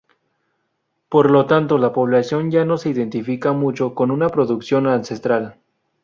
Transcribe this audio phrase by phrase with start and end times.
[1.09, 5.57] Por lo tanto la población ya no se identifica mucho con una producción ancestral.